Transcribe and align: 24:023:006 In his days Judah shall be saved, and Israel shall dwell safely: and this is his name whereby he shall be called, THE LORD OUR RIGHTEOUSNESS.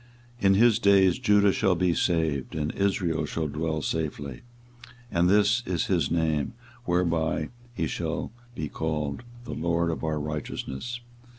24:023:006 0.39 0.45
In 0.47 0.53
his 0.55 0.79
days 0.79 1.19
Judah 1.19 1.51
shall 1.51 1.75
be 1.75 1.93
saved, 1.93 2.55
and 2.55 2.71
Israel 2.73 3.25
shall 3.27 3.47
dwell 3.47 3.83
safely: 3.83 4.41
and 5.11 5.29
this 5.29 5.61
is 5.67 5.85
his 5.85 6.09
name 6.09 6.53
whereby 6.85 7.49
he 7.75 7.85
shall 7.85 8.31
be 8.55 8.67
called, 8.67 9.21
THE 9.43 9.53
LORD 9.53 9.91
OUR 10.03 10.19
RIGHTEOUSNESS. 10.19 11.01